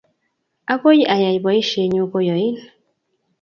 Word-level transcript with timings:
agoi 0.73 1.01
ayai 1.13 1.37
boishenyu 1.43 2.03
koi 2.11 2.27
ain 2.35 2.55